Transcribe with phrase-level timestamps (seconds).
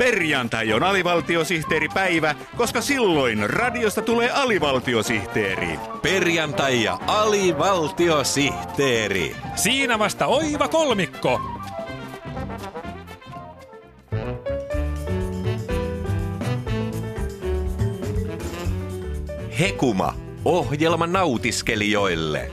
[0.00, 5.78] Perjantai on alivaltiosihteeripäivä, koska silloin radiosta tulee alivaltiosihteeri.
[6.02, 9.36] Perjantai ja alivaltiosihteeri.
[9.54, 11.40] Siinä vasta oiva kolmikko.
[19.60, 20.14] Hekuma,
[20.44, 22.50] ohjelma nautiskelijoille.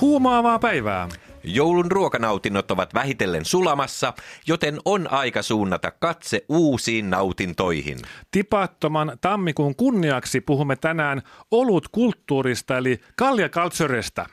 [0.00, 1.08] Huumaavaa päivää.
[1.54, 4.12] Joulun ruokanautinnot ovat vähitellen sulamassa,
[4.46, 7.98] joten on aika suunnata katse uusiin nautintoihin.
[8.30, 14.26] Tipattoman tammikuun kunniaksi puhumme tänään olutkulttuurista eli kaljakaltsoresta.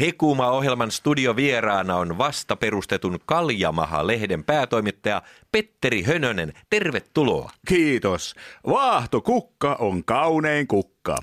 [0.00, 5.22] Hekuma-ohjelman studiovieraana on vasta perustetun Kaljamaha-lehden päätoimittaja
[5.52, 6.52] Petteri Hönönen.
[6.70, 7.50] Tervetuloa.
[7.68, 8.34] Kiitos.
[8.66, 11.16] Vaahto-kukka on kaunein kukka.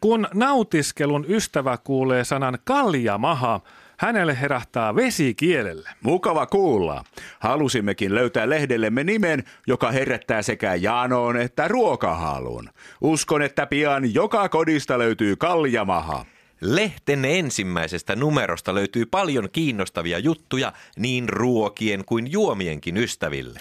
[0.00, 3.60] Kun nautiskelun ystävä kuulee sanan kaljamaha,
[3.98, 5.90] hänelle herähtää vesi kielelle.
[6.02, 7.04] Mukava kuulla.
[7.38, 12.70] Halusimmekin löytää lehdellemme nimen, joka herättää sekä janoon että ruokahalun.
[13.00, 16.24] Uskon, että pian joka kodista löytyy kaljamaha.
[16.60, 23.60] Lehten ensimmäisestä numerosta löytyy paljon kiinnostavia juttuja niin ruokien kuin juomienkin ystäville.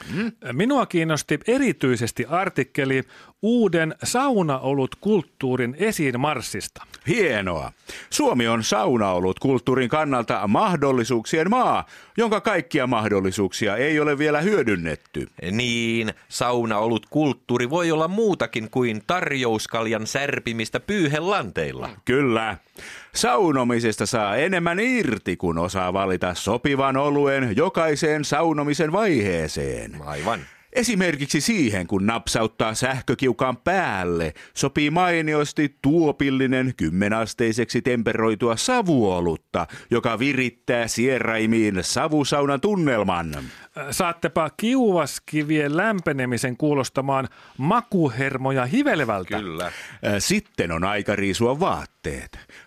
[0.52, 3.04] Minua kiinnosti erityisesti artikkeli
[3.46, 6.84] uuden saunaolut kulttuurin esiin marssista.
[7.08, 7.72] Hienoa.
[8.10, 11.86] Suomi on saunaolut kulttuurin kannalta mahdollisuuksien maa,
[12.18, 15.28] jonka kaikkia mahdollisuuksia ei ole vielä hyödynnetty.
[15.52, 21.90] Niin, saunaolut kulttuuri voi olla muutakin kuin tarjouskaljan särpimistä pyyhelanteilla.
[22.06, 22.58] Kyllä.
[23.16, 29.98] Saunomisesta saa enemmän irti, kun osaa valita sopivan oluen jokaiseen saunomisen vaiheeseen.
[30.06, 30.40] Aivan.
[30.76, 41.78] Esimerkiksi siihen, kun napsauttaa sähkökiukaan päälle, sopii mainiosti tuopillinen kymmenasteiseksi temperoitua savuolutta, joka virittää sieraimiin
[41.82, 43.36] savusaunan tunnelman.
[43.92, 49.40] Saattepa kiuvaskivien lämpenemisen kuulostamaan makuhermoja hivelevältä.
[49.40, 49.66] Kyllä.
[49.66, 49.72] Äh,
[50.20, 51.95] Sitten on aika riisua vaatteet.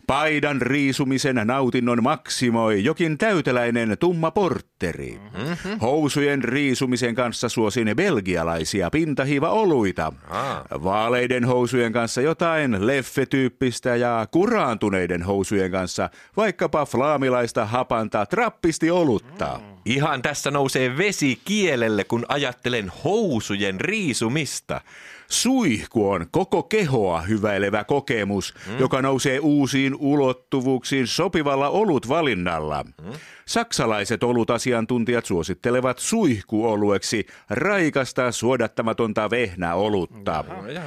[0.07, 5.21] Paidan riisumisen nautinnon maksimoi jokin täyteläinen tumma portteri.
[5.39, 5.81] Mm-hmm.
[5.81, 10.13] Housujen riisumisen kanssa suosin belgialaisia pintahiiva-oluita.
[10.29, 10.65] Ah.
[10.85, 19.61] Vaaleiden housujen kanssa jotain leffetyyppistä ja kuraantuneiden housujen kanssa vaikkapa flaamilaista hapanta trappisti olutta.
[19.63, 19.78] Mm.
[19.85, 24.81] Ihan tässä nousee vesi kielelle, kun ajattelen housujen riisumista.
[25.29, 28.79] Suihku on koko kehoa hyväilevä kokemus, mm.
[28.79, 32.83] joka nousee uusiin ulottuvuuksiin sopivalla olutvalinnalla.
[32.83, 33.13] Mm.
[33.49, 40.45] Saksalaiset olutasiantuntijat suosittelevat suihkuolueksi raikasta suodattamatonta vehnäolutta.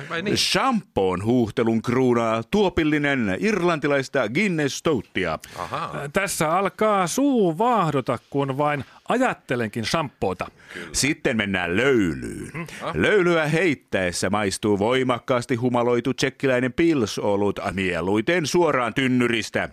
[0.10, 0.38] vai niin?
[0.38, 5.40] Shampoon huuhtelun kruunaa tuopillinen irlantilaista Guinness Stouttia.
[6.14, 10.48] Tässä alkaa suu vaahdota, kun vain ajattelenkin shampoota.
[10.92, 12.68] Sitten mennään löylyyn.
[12.94, 19.70] Löylyä heittäessä maistuu voimakkaasti humaloitu tsekkiläinen pilsolut mieluiten suoraan tynnyristä.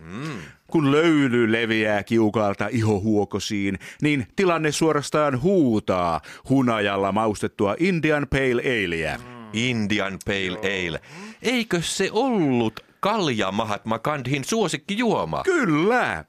[0.70, 9.18] Kun löyly leviää kiukalta ihohuokosiin, niin tilanne suorastaan huutaa hunajalla maustettua Indian Pale Aleä.
[9.52, 11.00] Indian Pale Ale.
[11.42, 15.42] Eikö se ollut Kalja Mahatma Gandhin suosikkijuoma?
[15.42, 16.24] Kyllä!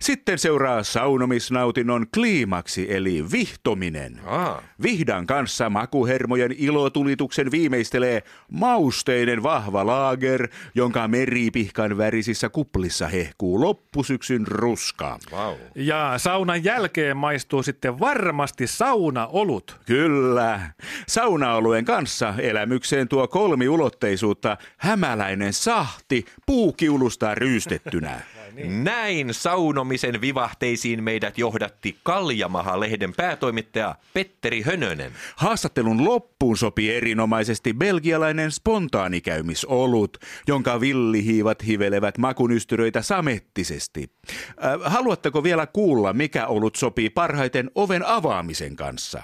[0.00, 4.20] Sitten seuraa saunomisnautinnon kliimaksi eli vihtominen.
[4.26, 4.62] Aa.
[4.82, 15.18] Vihdan kanssa makuhermojen ilotulituksen viimeistelee mausteinen vahva laager, jonka meripihkan värisissä kuplissa hehkuu loppusyksyn ruska.
[15.32, 15.54] Wow.
[15.74, 19.76] Ja saunan jälkeen maistuu sitten varmasti saunaolut.
[19.86, 20.60] Kyllä.
[21.06, 28.20] Saunaolueen kanssa elämykseen tuo kolmiulotteisuutta hämäläinen sahti puukiulusta ryystettynä.
[28.82, 35.12] Näin saunomisen vivahteisiin meidät johdatti Kaljamaha-lehden päätoimittaja Petteri Hönönen.
[35.36, 44.10] Haastattelun loppuun sopii erinomaisesti belgialainen spontaanikäymisolut, jonka villihiivat hivelevät makunystyröitä samettisesti.
[44.64, 49.22] Äh, haluatteko vielä kuulla, mikä olut sopii parhaiten oven avaamisen kanssa?